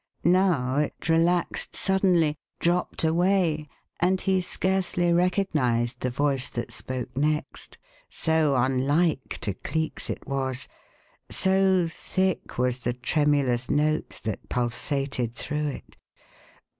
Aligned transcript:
Now 0.23 0.77
it 0.77 1.09
relaxed 1.09 1.75
suddenly, 1.75 2.35
dropped 2.59 3.03
away, 3.03 3.67
and 3.99 4.19
he 4.19 4.41
scarcely 4.41 5.13
recognized 5.13 5.99
the 5.99 6.09
voice 6.09 6.49
that 6.49 6.73
spoke 6.73 7.15
next, 7.15 7.77
so 8.09 8.55
unlike 8.55 9.37
to 9.41 9.53
Cleek's 9.53 10.09
it 10.09 10.25
was, 10.27 10.67
so 11.29 11.87
thick 11.87 12.57
was 12.57 12.79
the 12.79 12.93
tremulous 12.93 13.69
note 13.69 14.19
that 14.23 14.49
pulsated 14.49 15.33
through 15.35 15.67
it. 15.67 15.95